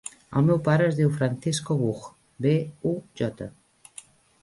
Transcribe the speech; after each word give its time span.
El 0.39 0.45
meu 0.45 0.57
pare 0.67 0.87
es 0.91 0.97
diu 1.01 1.11
Francisco 1.19 1.79
Buj: 1.83 2.09
be, 2.49 2.57
u, 2.95 2.99
jota. 3.23 3.53